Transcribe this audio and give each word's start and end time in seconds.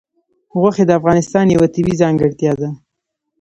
غوښې 0.59 0.83
د 0.87 0.91
افغانستان 0.99 1.45
یوه 1.55 1.67
طبیعي 1.75 1.99
ځانګړتیا 2.01 2.53
ده. 2.59 2.69